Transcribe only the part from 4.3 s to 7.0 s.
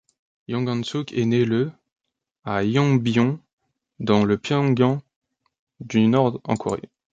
Pyongan du Nord en Corée.